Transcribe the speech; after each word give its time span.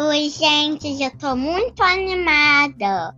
Oi, 0.00 0.30
gente, 0.30 1.02
eu 1.02 1.10
tô 1.18 1.34
muito 1.34 1.82
animada. 1.82 3.16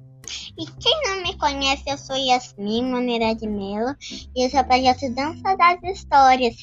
E 0.56 0.64
quem 0.64 1.02
não 1.02 1.22
me 1.22 1.36
conhece, 1.36 1.82
eu 1.86 1.98
sou 1.98 2.16
Yasmin 2.16 2.90
Maneira 2.90 3.34
de 3.34 3.46
Melo 3.46 3.94
e 4.34 4.46
esse 4.46 4.56
é 4.56 4.62
o 4.62 4.64
projeto 4.64 5.14
Dança 5.14 5.54
das 5.58 5.78
Histórias. 5.82 6.56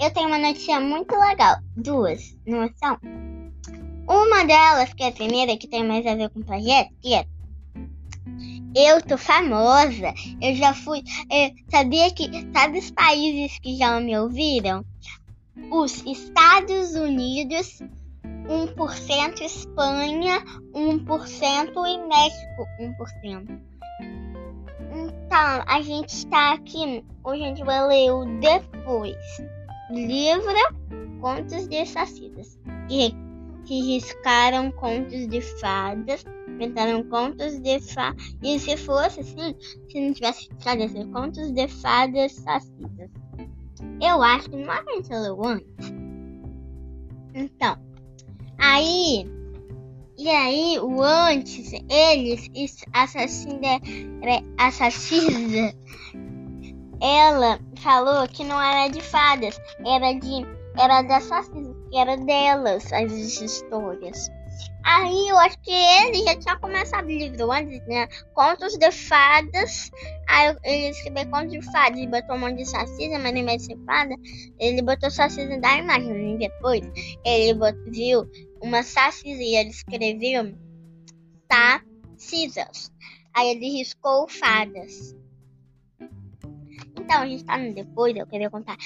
Eu 0.00 0.10
tenho 0.12 0.26
uma 0.26 0.38
notícia 0.38 0.80
muito 0.80 1.14
legal, 1.14 1.58
duas, 1.76 2.36
não 2.44 2.68
são? 2.74 2.98
Uma 4.08 4.44
delas, 4.44 4.92
que 4.92 5.04
é 5.04 5.08
a 5.10 5.12
primeira, 5.12 5.56
que 5.56 5.68
tem 5.68 5.86
mais 5.86 6.04
a 6.04 6.16
ver 6.16 6.30
com 6.30 6.40
o 6.40 6.44
projeto, 6.44 6.90
que 7.00 7.14
é 7.14 7.24
eu 8.74 9.00
tô 9.02 9.16
famosa. 9.16 10.12
Eu 10.42 10.56
já 10.56 10.74
fui. 10.74 11.04
Eu 11.30 11.52
sabia 11.70 12.12
que. 12.12 12.28
Sabe 12.52 12.80
os 12.80 12.90
países 12.90 13.56
que 13.60 13.76
já 13.76 14.00
me 14.00 14.18
ouviram? 14.18 14.84
Os 15.70 16.04
Estados 16.04 16.96
Unidos, 16.96 17.78
1% 18.48 19.40
Espanha, 19.40 20.40
1% 20.74 21.86
e 21.86 22.08
México, 22.08 22.66
1%. 22.80 23.60
Então, 24.92 25.64
a 25.66 25.80
gente 25.82 26.10
está 26.10 26.54
aqui. 26.54 27.04
Hoje 27.24 27.42
a 27.42 27.46
gente 27.46 27.64
vai 27.64 27.86
ler 27.86 28.12
o 28.12 28.24
depois. 28.40 29.16
Livro 29.90 30.54
Contos 31.20 31.66
de 31.68 31.84
Sacidas. 31.86 32.58
Que, 32.88 33.14
que 33.64 33.80
riscaram 33.80 34.70
contos 34.72 35.26
de 35.28 35.40
fadas 35.40 36.24
inventaram 36.54 37.02
contos 37.04 37.58
de 37.60 37.80
fadas. 37.80 38.36
E 38.42 38.58
se 38.58 38.76
fosse 38.76 39.20
assim, 39.20 39.56
se 39.88 40.00
não 40.00 40.12
tivesse 40.12 40.48
traduzido 40.60 41.08
contos 41.10 41.52
de 41.52 41.68
fadas 41.68 42.32
sacidas. 42.32 43.10
Eu 44.00 44.22
acho 44.22 44.50
que 44.50 44.56
não 44.56 44.70
a 44.70 44.82
gente 44.82 45.10
leu 45.10 45.44
antes. 45.44 45.92
Então, 47.34 47.76
aí. 48.58 49.26
E 50.16 50.28
aí, 50.30 50.78
o 50.78 51.02
antes, 51.02 51.72
eles, 51.90 52.48
assassina, 52.92 53.80
assassina, 54.58 55.74
ela 57.00 57.58
falou 57.76 58.26
que 58.28 58.44
não 58.44 58.62
era 58.62 58.88
de 58.88 59.00
fadas, 59.00 59.60
era 59.84 60.12
de, 60.12 60.46
era 60.78 61.02
das 61.02 61.30
assassinas, 61.30 61.76
era 61.92 62.16
delas 62.16 62.92
as 62.92 63.12
histórias. 63.12 64.30
Aí 64.84 65.28
eu 65.28 65.38
acho 65.38 65.58
que 65.60 65.70
ele 65.70 66.22
já 66.24 66.36
tinha 66.36 66.58
começado 66.58 67.06
o 67.06 67.08
livro 67.08 67.50
antes, 67.50 67.80
né? 67.86 68.06
Contos 68.34 68.76
de 68.76 68.92
fadas. 68.92 69.90
Aí 70.28 70.54
ele 70.62 70.90
escreveu 70.90 71.30
contos 71.30 71.52
de 71.52 71.62
fadas 71.72 71.98
e 71.98 72.06
botou 72.06 72.36
um 72.36 72.40
monte 72.40 72.58
de 72.58 72.66
sacismo, 72.66 73.18
mas 73.18 73.34
em 73.34 73.44
vez 73.44 73.62
de 73.62 73.66
ser 73.68 73.78
fada, 73.86 74.14
ele 74.58 74.82
botou 74.82 75.10
sacismo 75.10 75.58
da 75.60 75.78
imagem. 75.78 76.34
E 76.34 76.38
depois 76.38 76.82
ele 77.24 77.54
botou, 77.54 77.92
viu 77.92 78.30
uma 78.60 78.82
sacismo 78.82 79.40
e 79.40 79.56
ele 79.56 79.70
escreveu 79.70 80.54
sacisas. 81.50 82.92
Aí 83.34 83.48
ele 83.48 83.78
riscou 83.78 84.28
fadas. 84.28 85.16
Então, 86.96 87.22
a 87.22 87.26
gente 87.26 87.44
tá 87.44 87.58
no 87.58 87.74
depois, 87.74 88.16
eu 88.16 88.26
queria 88.26 88.48
contar 88.48 88.76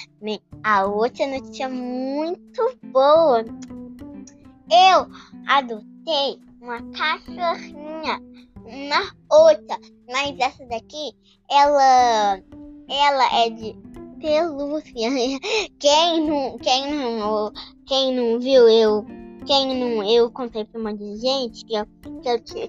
a 0.65 0.85
outra 0.87 1.27
notícia 1.27 1.69
muito 1.69 2.77
boa 2.85 3.45
eu 4.71 5.07
adotei 5.47 6.41
uma 6.61 6.83
cachorrinha, 6.93 8.21
uma 8.65 9.13
outra, 9.31 9.79
mas 10.09 10.39
essa 10.39 10.65
daqui, 10.67 11.13
ela, 11.51 12.41
ela 12.89 13.45
é 13.45 13.51
de 13.51 13.77
pelúcia. 14.21 15.11
Quem 15.79 16.27
não, 16.27 16.59
quem 16.59 16.93
não, 16.93 17.53
quem 17.87 18.15
não 18.15 18.41
viu 18.41 18.69
eu, 18.69 19.05
quem 19.47 19.79
não, 19.79 20.03
eu 20.03 20.31
contei 20.31 20.65
pra 20.65 20.81
uma 20.81 20.95
de 20.95 21.17
gente 21.17 21.65
que 21.65 21.75
eu, 21.75 21.87
que 22.23 22.29
eu, 22.29 22.41
que 22.41 22.69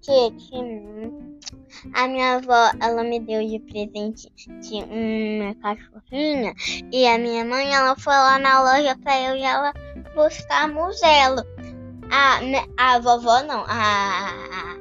que, 0.00 0.30
que 0.32 0.56
a 1.94 2.06
minha 2.06 2.36
avó, 2.36 2.70
ela 2.80 3.02
me 3.02 3.18
deu 3.18 3.46
de 3.46 3.58
presente 3.60 4.30
de 4.60 4.74
uma 4.84 5.54
cachorrinha 5.56 6.54
e 6.92 7.06
a 7.06 7.18
minha 7.18 7.44
mãe, 7.44 7.74
ela 7.74 7.96
foi 7.96 8.12
lá 8.12 8.38
na 8.38 8.62
loja 8.62 8.96
pra 9.02 9.20
eu 9.20 9.36
e 9.36 9.42
ela 9.42 9.72
buscarmos 10.14 11.02
ela. 11.02 11.46
A, 12.10 12.40
a 12.76 12.98
vovó 12.98 13.42
não, 13.42 13.64
a, 13.66 14.76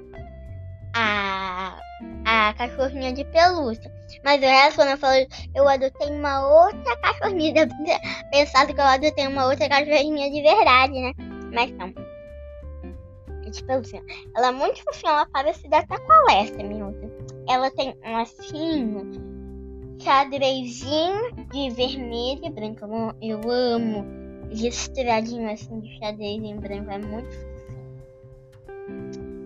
a, 0.94 1.78
a 2.26 2.54
cachorrinha 2.54 3.14
de 3.14 3.24
pelúcia. 3.26 3.92
Mas 4.24 4.42
o 4.42 4.46
resto, 4.46 4.76
quando 4.76 4.90
eu 4.90 4.98
falei, 4.98 5.28
eu 5.56 5.68
adotei 5.68 6.10
uma 6.10 6.46
outra 6.46 6.98
cachorrinha. 6.98 7.68
Pensado 8.32 8.74
que 8.74 8.80
eu 8.80 8.86
adotei 8.86 9.28
uma 9.28 9.46
outra 9.46 9.70
cachorrinha 9.70 10.30
de 10.30 10.42
verdade, 10.42 10.94
né? 10.94 11.14
Mas 11.54 11.72
não. 11.72 11.94
É 13.46 13.50
de 13.50 13.64
pelúcia. 13.64 14.04
Ela 14.36 14.48
é 14.48 14.52
muito 14.52 14.84
fofinha, 14.84 15.14
ela 15.14 15.28
parece 15.32 15.68
até 15.68 15.98
com 15.98 16.12
a 16.12 16.24
Lessa, 16.26 16.58
minha 16.58 16.86
outra. 16.86 17.10
Ela 17.48 17.72
tem 17.72 17.96
um 18.04 18.18
assim 18.18 19.12
xadrezinho 20.00 21.32
de 21.52 21.70
vermelho 21.70 22.46
e 22.46 22.50
branco. 22.50 22.86
Eu 23.22 23.40
amo 23.50 24.21
listradinho 24.52 25.50
assim 25.52 25.80
de 25.80 25.98
xadrez 25.98 26.44
em 26.44 26.56
branco. 26.58 26.92
É 26.92 26.98
muito 26.98 27.30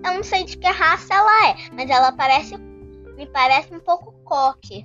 Eu 0.03 0.13
não 0.13 0.23
sei 0.23 0.43
de 0.43 0.57
que 0.57 0.67
raça 0.67 1.13
ela 1.13 1.49
é, 1.49 1.55
mas 1.73 1.89
ela 1.89 2.11
parece. 2.11 2.57
Me 2.57 3.25
parece 3.27 3.73
um 3.73 3.79
pouco 3.79 4.11
coque. 4.23 4.83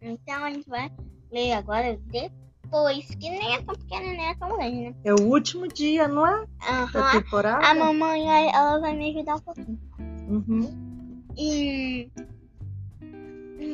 Então 0.00 0.44
a 0.44 0.50
gente 0.50 0.68
vai 0.68 0.90
ler 1.30 1.52
agora 1.52 1.98
depois, 2.06 3.06
que 3.06 3.30
nem 3.30 3.54
é 3.54 3.62
tão 3.62 3.74
pequena 3.76 4.12
nem 4.12 4.28
é 4.28 4.34
tão 4.34 4.56
grande, 4.56 4.80
né? 4.80 4.94
É 5.04 5.14
o 5.14 5.22
último 5.22 5.68
dia, 5.68 6.08
não 6.08 6.26
é? 6.26 6.40
Uhum. 6.40 6.92
Da 6.92 7.12
temporada? 7.12 7.66
A 7.66 7.74
mamãe 7.74 8.26
ela 8.52 8.80
vai 8.80 8.96
me 8.96 9.10
ajudar 9.10 9.36
um 9.36 9.40
pouquinho. 9.40 9.80
Uhum. 10.28 11.24
E 11.36 12.10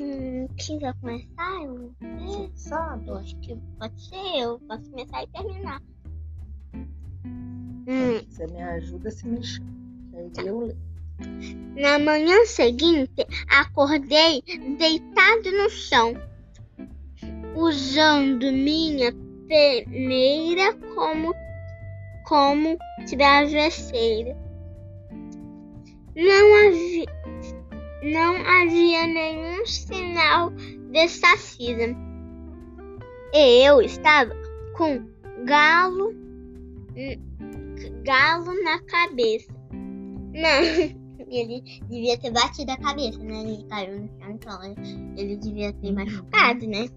Hum, 0.05 0.47
quem 0.59 0.79
vai 0.81 0.93
começar? 1.01 1.63
Eu 1.63 1.95
eu 3.07 3.15
acho 3.17 3.35
que 3.37 3.57
pode 3.79 4.03
ser 4.03 4.39
eu. 4.39 4.59
Posso 4.69 4.91
começar 4.91 5.23
e 5.23 5.27
terminar. 5.29 5.81
Hum, 7.89 8.21
Você 8.29 8.47
me 8.49 8.63
ajuda 8.63 9.11
se 9.11 9.27
mexer. 9.27 9.63
Aí 10.39 10.47
eu 10.47 10.61
leio. 10.61 10.77
Na 11.75 11.99
manhã 11.99 12.45
seguinte, 12.45 13.27
acordei 13.49 14.43
deitado 14.77 15.51
no 15.53 15.71
chão, 15.71 16.13
usando 17.57 18.53
minha 18.53 19.11
peneira 19.49 20.75
como, 20.95 21.35
como 22.27 22.77
travesseiro. 23.09 24.37
Não 26.15 26.69
havia, 26.69 27.07
não 28.05 28.37
havia 28.37 29.07
nenhum 29.07 29.65
sinal 29.65 30.51
de 30.51 31.09
sacismo. 31.09 31.97
E 33.33 33.67
eu 33.67 33.81
estava 33.81 34.31
com 34.77 35.07
galo, 35.47 36.15
galo 38.05 38.63
na 38.63 38.79
cabeça. 38.83 39.53
Não, 39.73 40.95
ele 41.31 41.63
devia 41.89 42.19
ter 42.19 42.31
batido 42.31 42.73
a 42.73 42.77
cabeça, 42.77 43.19
né? 43.19 43.43
Ele 43.43 43.65
caiu 43.69 44.01
no 44.01 44.09
chão, 44.09 44.31
então 44.35 44.63
ele 45.17 45.37
devia 45.37 45.73
ter 45.73 45.93
machucado, 45.93 46.67
né? 46.67 46.89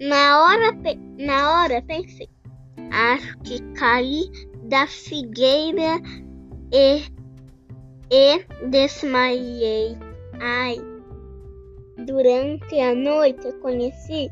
Na 0.00 0.42
hora, 0.42 0.72
na 1.18 1.62
hora 1.62 1.82
pensei, 1.82 2.28
acho 2.90 3.38
que 3.40 3.60
caí 3.74 4.30
da 4.68 4.86
figueira 4.86 6.00
e 6.72 7.13
e 8.10 8.44
desmaiei. 8.68 9.96
Ai, 10.40 10.76
durante 12.04 12.78
a 12.80 12.94
noite 12.94 13.46
eu 13.46 13.60
conheci 13.60 14.30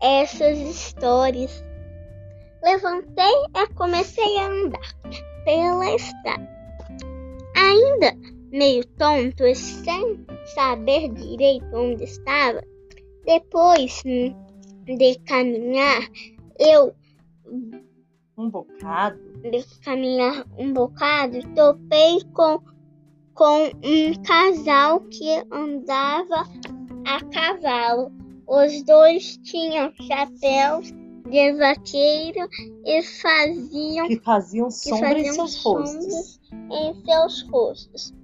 essas 0.00 0.58
histórias. 0.58 1.64
Levantei 2.62 3.34
e 3.54 3.74
comecei 3.74 4.38
a 4.38 4.46
andar 4.46 4.94
pela 5.44 5.94
estrada. 5.94 6.48
Ainda 7.56 8.14
meio 8.52 8.84
tonto 8.98 9.44
e 9.44 9.54
sem 9.54 10.24
saber 10.54 11.08
direito 11.12 11.66
onde 11.72 12.04
estava, 12.04 12.62
depois 13.24 14.02
de 14.02 15.14
caminhar, 15.26 16.08
eu 16.58 16.94
um 18.40 18.48
bocado. 18.48 19.18
Caminhar 19.84 20.46
um 20.58 20.72
bocado, 20.72 21.38
topei 21.54 22.20
com, 22.32 22.60
com 23.34 23.66
um 23.66 24.22
casal 24.22 25.00
que 25.00 25.44
andava 25.50 26.46
a 27.06 27.24
cavalo. 27.32 28.10
Os 28.46 28.82
dois 28.84 29.36
tinham 29.38 29.92
chapéus 29.94 30.90
de 31.28 31.52
vaqueiro 31.52 32.48
e 32.84 33.02
faziam 33.02 34.08
que 34.08 34.18
faziam 34.18 34.70
sombra 34.70 35.10
faziam 35.10 35.20
em 35.20 35.32
seus 35.32 35.62
rostos. 35.62 36.40
Em 36.70 37.04
seus 37.04 37.42
rostos. 37.42 38.14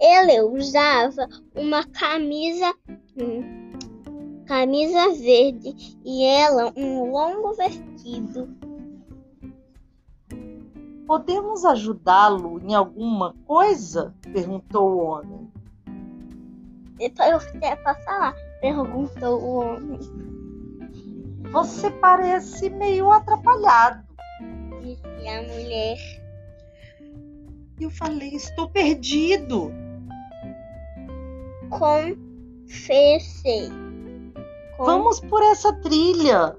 Ele 0.00 0.40
usava 0.40 1.28
uma 1.54 1.84
camisa 1.84 2.74
hum, 3.16 3.70
camisa 4.46 5.10
verde 5.14 5.96
e 6.04 6.24
ela 6.24 6.72
um 6.76 7.12
longo 7.12 7.52
vestido 7.54 8.61
podemos 11.12 11.62
ajudá-lo 11.66 12.58
em 12.66 12.74
alguma 12.74 13.34
coisa? 13.46 14.14
perguntou 14.32 14.92
o 14.92 14.98
homem. 15.04 15.52
Depois 16.96 17.44
você 17.44 17.76
pode 17.76 18.04
falar, 18.04 18.34
perguntou 18.62 19.42
o 19.42 19.54
homem. 19.56 19.98
Você 21.52 21.90
parece 21.90 22.70
meio 22.70 23.10
atrapalhado, 23.10 24.02
disse 24.80 25.28
a 25.28 25.42
mulher. 25.42 25.98
Eu 27.78 27.90
falei, 27.90 28.30
estou 28.34 28.70
perdido. 28.70 29.70
Confessei. 31.68 33.68
Com- 34.78 34.84
Vamos 34.86 35.20
por 35.20 35.42
essa 35.42 35.74
trilha. 35.82 36.56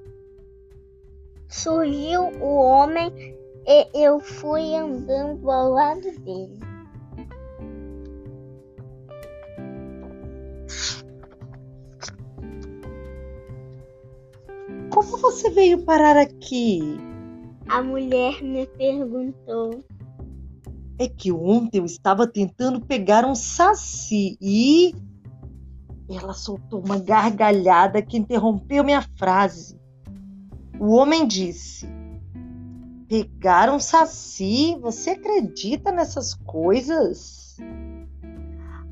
Surgiu 1.47 2.21
o 2.39 2.55
homem 2.55 3.35
e 3.65 3.87
eu 3.93 4.19
fui 4.19 4.75
andando 4.75 5.49
ao 5.49 5.71
lado 5.71 6.01
dele. 6.19 6.59
Como 14.89 15.17
você 15.17 15.49
veio 15.49 15.83
parar 15.83 16.17
aqui? 16.17 16.79
A 17.67 17.81
mulher 17.81 18.43
me 18.43 18.67
perguntou. 18.67 19.79
É 20.99 21.07
que 21.07 21.31
ontem 21.31 21.79
eu 21.79 21.85
estava 21.85 22.27
tentando 22.27 22.79
pegar 22.79 23.25
um 23.25 23.33
saci 23.33 24.37
e. 24.39 24.93
Ela 26.09 26.33
soltou 26.33 26.83
uma 26.85 26.99
gargalhada 26.99 28.01
que 28.01 28.17
interrompeu 28.17 28.83
minha 28.83 29.01
frase. 29.17 29.79
O 30.79 30.91
homem 30.91 31.25
disse: 31.25 31.87
Pegar 33.07 33.69
um 33.69 33.79
saci? 33.79 34.77
Você 34.81 35.11
acredita 35.11 35.91
nessas 35.91 36.33
coisas? 36.33 37.57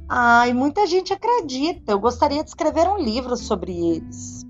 Ai, 0.07 0.53
muita 0.53 0.85
gente 0.85 1.13
acredita. 1.13 1.93
Eu 1.93 1.99
gostaria 1.99 2.43
de 2.43 2.49
escrever 2.49 2.87
um 2.87 2.97
livro 2.97 3.37
sobre 3.37 3.71
eles. 3.71 4.45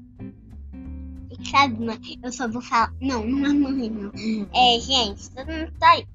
Sabe, 1.49 1.83
mãe? 1.83 1.99
Eu 2.23 2.31
só 2.31 2.47
vou 2.47 2.61
falar. 2.61 2.93
Não, 3.01 3.25
não 3.25 3.45
é 3.45 3.53
mãe, 3.53 3.89
não. 3.89 4.11
É, 4.53 4.79
gente, 4.79 5.29
todo 5.31 5.51
mundo 5.51 5.73
tá 5.79 5.91
aí. 5.91 6.07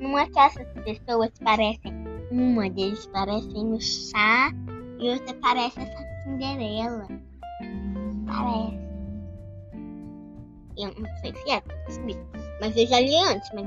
Não 0.00 0.18
é 0.18 0.26
que 0.26 0.38
essas 0.38 0.66
pessoas 0.84 1.30
parecem. 1.42 1.92
Uma 2.30 2.68
deles 2.70 3.06
parecem 3.06 3.72
o 3.72 3.80
chá 3.80 4.52
e 4.98 5.10
outra 5.10 5.34
parece 5.34 5.80
essa 5.80 6.08
Cinderela. 6.24 7.08
Parece. 8.26 8.87
Eu 10.78 10.94
não 10.96 11.16
sei 11.20 11.34
se 11.34 11.50
é. 11.50 11.62
Mas 12.60 12.76
eu 12.76 12.86
já 12.86 13.00
li 13.00 13.14
antes, 13.16 13.50
mas, 13.54 13.66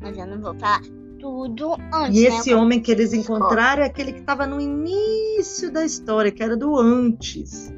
mas 0.00 0.16
eu 0.18 0.26
não 0.26 0.40
vou 0.40 0.54
falar 0.58 0.82
tudo 1.18 1.72
antes. 1.92 2.18
E 2.20 2.28
né? 2.28 2.36
esse 2.36 2.54
homem 2.54 2.80
que 2.80 2.90
eles 2.92 3.12
encontraram 3.12 3.82
é 3.82 3.86
aquele 3.86 4.12
que 4.12 4.20
estava 4.20 4.46
no 4.46 4.60
início 4.60 5.70
da 5.72 5.84
história, 5.84 6.30
que 6.30 6.42
era 6.42 6.56
do 6.56 6.76
antes. 6.76 7.72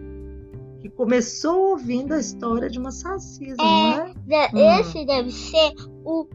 Que 0.81 0.89
começou 0.89 1.71
ouvindo 1.71 2.13
a 2.15 2.19
história 2.19 2.69
de 2.69 2.79
uma 2.79 2.91
sacisa, 2.91 3.57
é? 3.63 4.13
De- 4.27 4.57
Hum. 4.57 4.81
Esse 4.81 5.05
deve 5.05 5.31
ser 5.31 5.73
o 6.05 6.27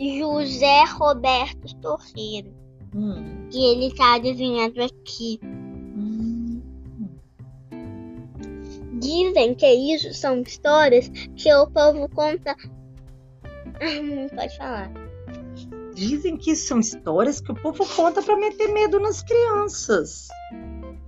José 0.00 0.84
Roberto 0.98 1.74
Torreiro. 1.80 2.52
Hum. 2.94 3.46
Que 3.50 3.58
ele 3.58 3.94
tá 3.94 4.18
desenhado 4.18 4.82
aqui. 4.82 5.38
Dizem 9.00 9.54
que 9.54 9.66
isso 9.66 10.12
são 10.12 10.42
histórias 10.42 11.08
que 11.34 11.52
o 11.54 11.66
povo 11.70 12.08
conta. 12.10 12.54
Não 13.80 14.28
pode 14.28 14.56
falar. 14.56 14.92
Dizem 15.94 16.36
que 16.36 16.54
são 16.54 16.80
histórias 16.80 17.40
que 17.40 17.50
o 17.50 17.54
povo 17.54 17.84
conta 17.96 18.22
para 18.22 18.36
meter 18.36 18.68
medo 18.68 19.00
nas 19.00 19.22
crianças. 19.22 20.28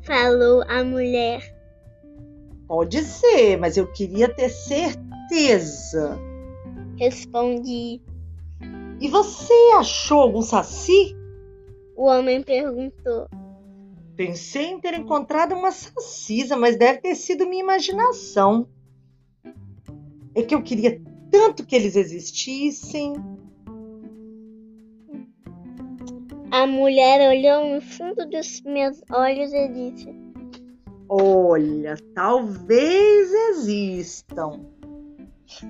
Falou 0.03 0.65
a 0.69 0.83
mulher. 0.83 1.55
Pode 2.67 3.03
ser, 3.03 3.59
mas 3.59 3.77
eu 3.77 3.87
queria 3.93 4.29
ter 4.29 4.49
certeza. 4.49 6.19
Respondi. 6.99 8.01
E 9.01 9.09
você 9.09 9.53
achou 9.77 10.21
algum 10.21 10.43
saci? 10.43 11.15
O 11.97 12.07
homem 12.07 12.43
perguntou. 12.43 13.29
Pensei 14.25 14.67
em 14.67 14.79
ter 14.79 14.95
encontrado 14.95 15.53
uma 15.53 15.73
sacisa, 15.73 16.57
mas 16.57 16.77
deve 16.77 17.01
ter 17.01 17.17
sido 17.17 17.45
minha 17.45 17.61
imaginação. 17.61 18.69
É 20.33 20.43
que 20.43 20.55
eu 20.55 20.63
queria 20.63 21.03
tanto 21.29 21.67
que 21.67 21.75
eles 21.75 21.97
existissem. 21.97 23.15
A 26.53 26.69
mulher 26.69 27.31
olhou 27.31 27.75
no 27.75 27.81
fundo 27.81 28.25
dos 28.31 28.61
meus 28.61 29.03
olhos 29.11 29.53
e 29.53 29.69
disse: 29.71 30.15
Olha, 31.09 31.97
talvez 32.15 33.33
existam 33.51 34.61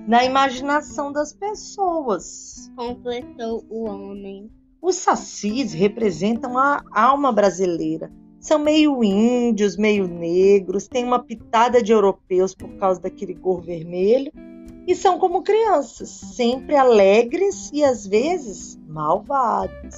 na 0.07 0.23
imaginação 0.23 1.11
das 1.11 1.33
pessoas. 1.33 2.71
completou 2.75 3.65
o 3.67 3.85
homem. 3.85 4.51
Os 4.79 4.97
sacis 4.97 5.73
representam 5.73 6.55
a 6.55 6.83
alma 6.93 7.31
brasileira. 7.31 8.11
São 8.43 8.59
meio 8.59 9.01
índios, 9.01 9.77
meio 9.77 10.05
negros, 10.05 10.85
têm 10.85 11.05
uma 11.05 11.23
pitada 11.23 11.81
de 11.81 11.93
europeus 11.93 12.53
por 12.53 12.67
causa 12.75 12.99
daquele 12.99 13.35
cor 13.35 13.61
vermelho 13.61 14.29
e 14.85 14.93
são 14.93 15.17
como 15.17 15.43
crianças, 15.43 16.09
sempre 16.09 16.75
alegres 16.75 17.71
e 17.71 17.85
às 17.85 18.05
vezes 18.05 18.77
malvados. 18.85 19.95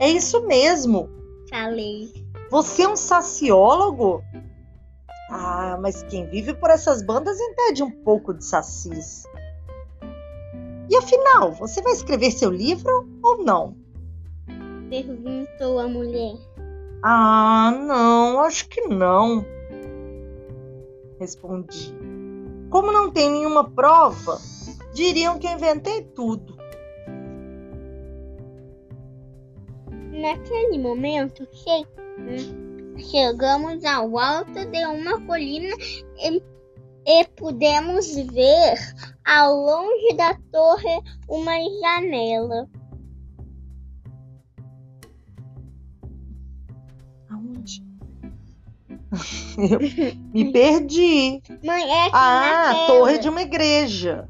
É 0.00 0.08
isso 0.08 0.46
mesmo. 0.46 1.10
Falei. 1.50 2.10
Você 2.50 2.84
é 2.84 2.88
um 2.88 2.96
saciólogo? 2.96 4.24
Ah, 5.30 5.76
mas 5.78 6.02
quem 6.04 6.26
vive 6.30 6.54
por 6.54 6.70
essas 6.70 7.02
bandas 7.02 7.38
entende 7.38 7.82
um 7.82 7.90
pouco 7.90 8.32
de 8.32 8.42
sacis. 8.42 9.24
E 10.88 10.96
afinal, 10.96 11.52
você 11.52 11.82
vai 11.82 11.92
escrever 11.92 12.30
seu 12.30 12.50
livro 12.50 13.06
ou 13.22 13.44
não? 13.44 13.76
Perguntou 14.88 15.78
a 15.78 15.86
mulher. 15.86 16.53
Ah, 17.06 17.70
não, 17.86 18.40
acho 18.40 18.66
que 18.66 18.80
não. 18.88 19.44
Respondi. 21.20 21.94
Como 22.70 22.90
não 22.90 23.10
tem 23.10 23.30
nenhuma 23.30 23.70
prova, 23.70 24.38
diriam 24.94 25.38
que 25.38 25.46
inventei 25.46 26.02
tudo. 26.02 26.56
Naquele 30.12 30.78
momento, 30.78 31.46
che- 31.52 31.86
chegamos 33.10 33.84
ao 33.84 34.18
alto 34.18 34.64
de 34.64 34.86
uma 34.86 35.20
colina 35.26 35.74
e, 36.18 36.42
e 37.06 37.24
pudemos 37.36 38.14
ver 38.14 38.78
ao 39.26 39.54
longe 39.54 40.14
da 40.16 40.34
torre 40.50 41.02
uma 41.28 41.52
janela. 41.82 42.66
Eu 49.58 49.78
me 50.32 50.52
perdi. 50.52 51.42
Mãe, 51.64 51.82
é 51.82 52.10
Ah, 52.12 52.84
torre 52.86 53.18
de 53.18 53.28
uma 53.28 53.42
igreja. 53.42 54.28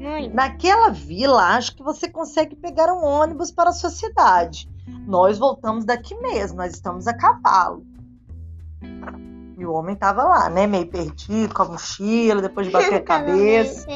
Mãe, 0.00 0.30
Naquela 0.32 0.90
vila, 0.90 1.56
acho 1.56 1.74
que 1.74 1.82
você 1.82 2.08
consegue 2.08 2.54
pegar 2.54 2.92
um 2.92 3.04
ônibus 3.04 3.50
para 3.50 3.70
a 3.70 3.72
sua 3.72 3.90
cidade. 3.90 4.68
Nós 5.06 5.38
voltamos 5.38 5.84
daqui 5.84 6.14
mesmo, 6.16 6.58
nós 6.58 6.72
estamos 6.74 7.06
a 7.08 7.14
cavalo. 7.14 7.84
E 9.58 9.66
o 9.66 9.72
homem 9.72 9.94
estava 9.94 10.22
lá, 10.22 10.48
né? 10.48 10.66
Meio 10.66 10.86
perdido, 10.86 11.52
com 11.52 11.62
a 11.62 11.68
mochila, 11.68 12.40
depois 12.40 12.66
de 12.66 12.72
bater 12.72 12.94
a 12.94 13.00
cabeça. 13.02 13.86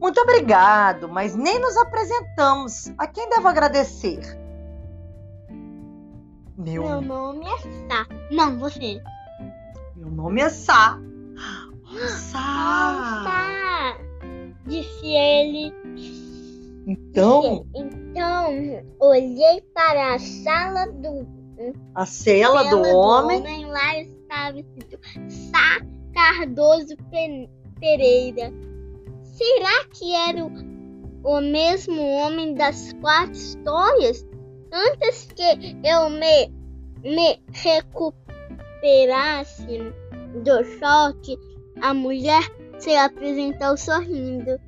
Muito 0.00 0.20
obrigado, 0.20 1.08
mas 1.08 1.34
nem 1.34 1.58
nos 1.58 1.76
apresentamos. 1.76 2.92
A 2.98 3.06
quem 3.06 3.28
devo 3.30 3.48
agradecer? 3.48 4.20
Meu, 6.58 6.82
Meu 6.84 7.00
nome 7.02 7.44
é 7.46 7.58
Sá. 7.88 8.06
Não, 8.30 8.58
você. 8.58 9.00
meu 9.96 10.10
nome 10.10 10.40
é 10.40 10.48
Sá. 10.48 10.98
Sá. 12.08 13.22
Sá! 13.24 13.98
Disse 14.66 15.06
ele. 15.06 15.72
Então, 16.86 17.66
Então, 17.74 18.84
olhei 19.00 19.60
para 19.74 20.14
a 20.14 20.18
sala 20.18 20.86
do 20.86 21.26
a 21.94 22.04
cela 22.06 22.64
do 22.64 22.82
Tela 22.82 22.96
homem. 22.96 23.66
Lá 23.66 23.98
estava 23.98 24.58
escrito 24.58 24.98
Sá 25.28 25.80
Cardoso 26.12 26.96
Pe- 27.10 27.48
Pereira. 27.80 28.52
Será 29.22 29.84
que 29.92 30.14
era 30.14 30.44
o, 30.44 30.50
o 31.24 31.40
mesmo 31.40 32.00
homem 32.02 32.54
das 32.54 32.92
quatro 33.00 33.32
histórias? 33.32 34.24
Antes 34.76 35.24
que 35.34 35.74
eu 35.82 36.10
me, 36.10 36.52
me 37.00 37.42
recuperasse 37.50 38.20
do 40.44 40.62
choque, 40.78 41.38
a 41.80 41.94
mulher 41.94 42.42
se 42.78 42.94
apresentou 42.94 43.74
sorrindo. 43.78 44.60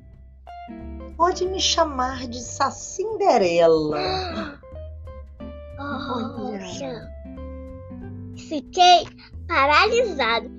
Pode 1.15 1.45
me 1.45 1.61
chamar 1.61 2.27
de 2.27 2.41
Sacinderela. 2.41 3.99
Olha. 5.77 7.07
Fiquei 8.35 9.05
paralisado. 9.47 10.49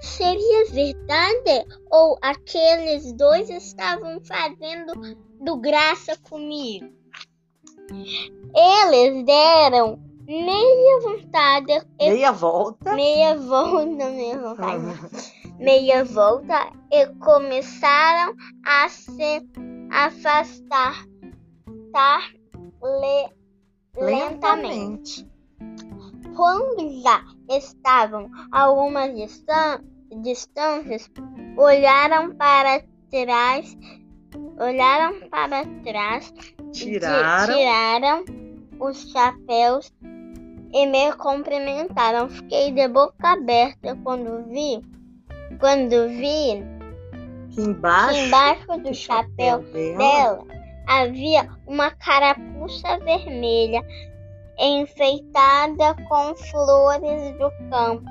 Seria 0.00 0.66
verdade 0.72 1.68
ou 1.88 2.18
aqueles 2.20 3.12
dois 3.12 3.48
estavam 3.48 4.20
fazendo 4.24 4.92
do 5.40 5.56
graça 5.58 6.16
comigo? 6.28 7.01
Eles 8.54 9.24
deram 9.24 9.98
meia 10.26 11.00
vontade. 11.02 11.86
Meia 11.98 12.32
volta. 12.32 12.94
Meia 12.94 13.36
volta, 13.36 14.10
meia 14.10 14.38
vontade. 14.38 15.32
meia 15.58 16.04
volta 16.04 16.72
e 16.90 17.06
começaram 17.18 18.34
a 18.64 18.88
se 18.88 19.46
afastar 19.90 21.06
tá, 21.92 22.20
le, 22.82 23.32
lentamente. 23.96 25.28
Quando 26.34 27.02
já 27.02 27.22
estavam 27.48 28.30
a 28.50 28.62
algumas 28.62 29.14
distan 29.14 29.84
distâncias, 30.22 31.10
olharam 31.56 32.34
para 32.36 32.82
trás, 33.10 33.76
olharam 34.62 35.20
para 35.28 35.64
trás, 35.84 36.32
Tiraram. 36.72 37.54
tiraram 37.54 38.24
os 38.80 39.10
chapéus 39.10 39.92
e 40.72 40.86
me 40.86 41.12
cumprimentaram. 41.14 42.28
Fiquei 42.28 42.72
de 42.72 42.88
boca 42.88 43.32
aberta 43.32 43.96
quando 44.02 44.44
vi, 44.48 44.80
quando 45.58 46.08
vi 46.08 46.62
que 47.50 47.60
embaixo, 47.60 48.14
que 48.14 48.20
embaixo 48.26 48.78
do 48.78 48.94
chapéu, 48.94 49.58
dela, 49.60 49.98
dela 49.98 50.46
havia 50.86 51.48
uma 51.66 51.90
carapuça 51.90 52.98
vermelha 52.98 53.82
enfeitada 54.58 55.94
com 56.08 56.34
flores 56.34 57.32
do 57.38 57.50
campo. 57.70 58.10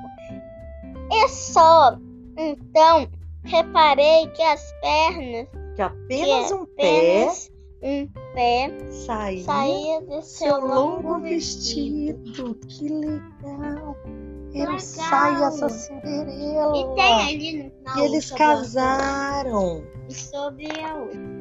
E 1.10 1.28
só 1.28 1.96
então 2.36 3.08
reparei 3.44 4.26
que 4.28 4.42
as 4.42 4.72
pernas, 4.80 5.48
que 5.74 5.82
apenas 5.82 6.48
que 6.48 6.54
um 6.54 6.66
pé 6.66 7.22
apenas 7.22 7.52
um 7.82 8.06
pé 8.34 8.90
saía, 8.90 9.44
saía 9.44 10.02
de 10.02 10.22
seu 10.22 10.60
longo 10.60 11.18
vestido. 11.20 12.54
Que 12.68 12.88
legal! 12.88 13.96
Legal. 14.52 14.78
saia 14.78 15.46
essa 15.46 15.68
Cinderela. 15.68 16.76
E 16.76 16.94
tem 16.94 17.28
ali 17.28 17.74
na 17.82 17.98
E 17.98 18.04
eles 18.04 18.30
casaram. 18.30 19.80
banca, 19.80 20.10
sobre 20.10 20.68
a 20.80 20.94
outra. 20.94 21.32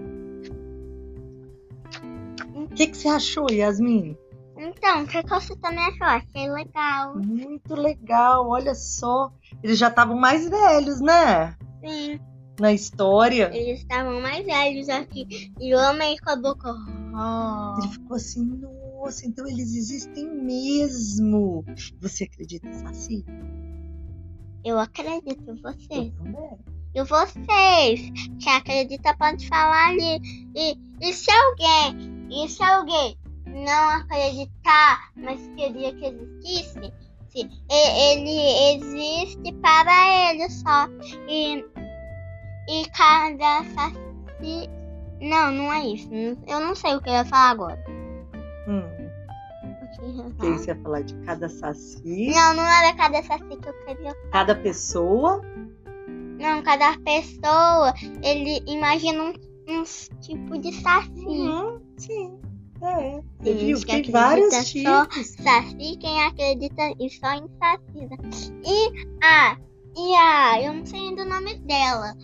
O 2.56 2.68
que, 2.74 2.88
que 2.88 2.98
você 2.98 3.08
achou, 3.10 3.48
Yasmin? 3.52 4.18
Então, 4.58 5.04
o 5.04 5.08
que 5.08 5.22
que 5.24 5.30
você 5.30 5.56
também 5.58 5.84
achou? 5.86 6.08
Achei 6.08 6.50
legal. 6.50 7.16
Muito 7.18 7.76
legal, 7.76 8.48
olha 8.48 8.74
só. 8.74 9.32
Eles 9.62 9.78
já 9.78 9.90
estavam 9.90 10.16
mais 10.16 10.48
velhos, 10.48 11.02
né? 11.02 11.56
Sim, 11.84 12.20
Na 12.62 12.72
história. 12.72 13.50
eles 13.53 13.80
estavam 13.80 14.22
mais 14.22 14.46
velhos 14.46 14.88
aqui. 14.88 15.51
E 15.60 15.74
o 15.74 15.80
homem 15.80 16.15
com 16.18 16.30
a 16.30 16.36
boca. 16.36 16.70
Ele 17.80 17.91
ficou 17.91 18.15
assim, 18.15 18.46
nossa, 18.46 19.25
então 19.25 19.48
eles 19.48 19.74
existem 19.74 20.27
mesmo. 20.27 21.65
Você 22.00 22.25
acredita, 22.25 22.72
Saci? 22.72 23.25
Eu 24.63 24.80
acredito 24.80 25.50
em 25.50 25.56
vocês. 25.56 25.89
Eu 25.89 26.24
também. 26.24 26.60
E 26.94 27.03
vocês, 27.03 28.12
que 28.39 28.50
acredita, 28.50 29.15
pode 29.18 29.48
falar 29.48 29.89
ali. 29.89 30.20
E, 30.56 30.77
e 31.01 31.13
se 31.13 31.32
alguém, 31.32 32.27
e 32.30 32.50
se 32.50 32.62
alguém 32.62 33.18
não 33.48 33.89
acreditar, 33.89 35.12
mas 35.15 35.39
queria 35.56 35.94
que 35.96 36.06
existisse, 36.06 36.94
se, 37.30 37.50
ele 37.70 38.75
existe 38.75 39.53
para 39.62 40.32
ele 40.32 40.50
só. 40.50 40.88
E, 41.30 41.65
e 42.72 42.90
cada 42.90 43.63
saci. 43.75 44.70
Não, 45.22 45.51
não 45.51 45.74
é 45.74 45.86
isso. 45.88 46.10
Eu 46.48 46.60
não 46.60 46.74
sei 46.75 46.96
o 46.96 47.01
que 47.01 47.10
eu 47.10 47.13
ia 47.13 47.25
falar 47.25 47.50
agora. 47.51 47.84
Hum, 48.68 48.82
O 49.63 50.32
que 50.32 50.38
falar? 50.38 50.58
você 50.58 50.72
ia 50.72 50.75
falar 50.82 51.01
de 51.01 51.13
cada 51.25 51.50
Saci? 51.50 52.32
Não, 52.34 52.54
não 52.56 52.63
era 52.63 52.96
cada 52.96 53.22
saci 53.24 53.44
que 53.62 53.70
eu 53.70 53.74
queria 53.86 54.16
Cada 54.32 54.56
pessoa? 54.56 55.42
Não, 56.40 56.63
cada 56.63 56.98
pessoa, 57.00 57.94
ele 58.24 58.63
imagina 58.66 59.22
um, 59.24 59.34
um 59.70 59.84
tipo 60.22 60.58
de 60.58 60.74
saci. 60.82 61.12
Uhum, 61.25 61.80
sim. 61.98 62.40
É. 62.82 63.22
Você 63.42 63.54
viu? 63.54 63.86
Tem 63.86 64.10
vários 64.12 64.72
tipos. 64.72 65.28
Saci, 65.44 65.98
quem 66.00 66.24
acredita 66.24 66.82
e 67.00 67.10
só 67.12 67.34
em 67.34 67.48
saci. 67.60 68.08
né? 68.08 68.18
E 68.66 69.06
a, 69.24 69.56
e 69.96 70.16
a, 70.16 70.62
eu 70.63 70.74
não 70.74 70.86
sei 70.86 71.00
ainda 71.00 71.22
o 71.22 71.30
nome 71.30 71.60
dela, 71.60 72.16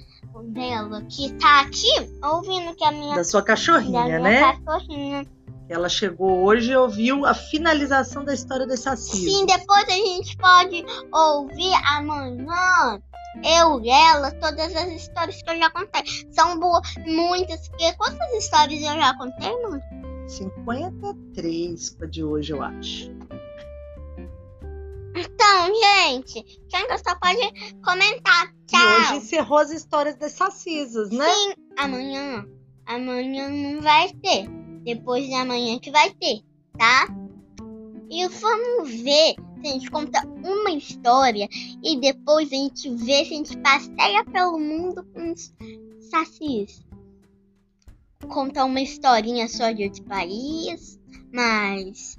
dela, 0.44 1.02
que 1.10 1.32
tá 1.34 1.62
aqui 1.62 1.92
ouvindo 2.24 2.76
que 2.76 2.84
a 2.84 2.92
minha, 2.92 3.16
Da 3.16 3.24
sua 3.24 3.42
da 3.42 3.48
cachorrinha, 3.48 4.04
minha 4.04 4.20
né? 4.20 4.42
cachorrinha. 4.42 5.26
Ela 5.70 5.90
chegou 5.90 6.46
hoje 6.46 6.72
e 6.72 6.78
ouviu 6.78 7.26
a 7.26 7.34
finalização 7.34 8.24
da 8.24 8.34
história 8.34 8.66
das 8.66 8.80
Saci. 8.80 9.18
Sim, 9.18 9.46
depois 9.46 9.84
a 9.84 9.92
gente 9.92 10.38
pode 10.38 10.86
ouvir 11.12 11.74
amanhã. 11.86 13.02
Eu 13.44 13.82
e 13.82 13.90
ela, 13.90 14.32
todas 14.32 14.76
as 14.76 14.88
histórias 14.94 15.42
que 15.42 15.50
eu 15.50 15.58
já 15.58 15.70
contei. 15.70 16.04
São 16.32 16.58
boas, 16.58 16.82
muitas. 17.06 17.68
Porque 17.68 17.94
quantas 17.94 18.34
histórias 18.34 18.82
eu 18.82 18.96
já 18.96 19.14
contei, 19.16 19.62
mano? 19.62 19.82
53 20.28 21.90
com 21.92 22.04
a 22.04 22.08
de 22.08 22.24
hoje, 22.24 22.54
eu 22.54 22.62
acho. 22.62 23.12
Então, 25.40 25.72
gente, 25.76 26.44
quem 26.68 26.88
gostou 26.88 27.16
pode 27.20 27.40
comentar. 27.84 28.52
E 28.52 28.66
Tchau. 28.66 28.80
hoje 28.82 29.18
encerrou 29.18 29.60
as 29.60 29.70
histórias 29.70 30.16
das 30.16 30.32
Sacisas, 30.32 31.12
né? 31.12 31.32
Sim, 31.32 31.54
amanhã. 31.78 32.44
Amanhã 32.88 33.48
não 33.48 33.80
vai 33.80 34.12
ter. 34.14 34.50
Depois 34.84 35.28
de 35.28 35.36
amanhã 35.36 35.78
que 35.78 35.92
vai 35.92 36.10
ter, 36.10 36.42
tá? 36.76 37.08
E 38.10 38.28
vamos 38.28 38.90
ver 38.90 39.36
se 39.62 39.68
a 39.68 39.72
gente 39.74 39.92
conta 39.92 40.26
uma 40.26 40.72
história 40.72 41.48
e 41.84 42.00
depois 42.00 42.52
a 42.52 42.56
gente 42.56 42.90
vê 42.96 43.24
se 43.24 43.34
a 43.34 43.38
gente 43.38 43.58
passeia 43.58 44.26
pelo 44.26 44.58
mundo 44.58 45.06
com 45.14 45.34
os 45.34 45.54
sacis. 46.10 46.84
Contar 48.28 48.66
uma 48.66 48.82
historinha 48.82 49.48
só 49.48 49.72
de 49.72 49.84
outro 49.84 50.04
país, 50.06 51.00
mas. 51.32 52.18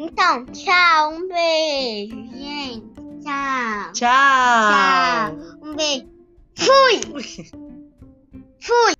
Então, 0.00 0.46
tchau, 0.46 1.12
um 1.12 1.26
beijo, 1.26 2.14
gente. 2.30 2.86
Tchau. 3.20 3.92
Tchau! 3.92 4.70
Tchau. 4.70 5.58
Um 5.60 5.74
beijo. 5.74 6.06
Fui! 6.54 7.00
Fui! 8.62 8.97